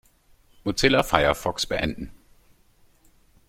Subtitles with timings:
[0.63, 2.09] Mozilla Firefox beenden.